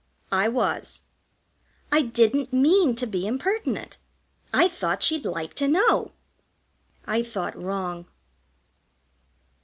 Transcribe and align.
I 0.31 0.47
was. 0.47 1.01
I 1.91 2.01
didn't 2.01 2.51
mean 2.51 2.95
to 2.95 3.05
be 3.05 3.27
impertinent. 3.27 3.97
I 4.51 4.67
thought 4.67 5.03
she'd 5.03 5.25
like 5.25 5.53
to 5.57 5.67
know. 5.67 6.13
I 7.05 7.21
thought 7.21 7.55
wrong. 7.55 8.07